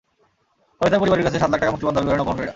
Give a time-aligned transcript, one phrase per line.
[0.77, 2.49] পরে তাঁর পরিবারের কাছে সাত লাখ টাকা মুক্তিপণ দাবি করেন অপহরণকারীরা।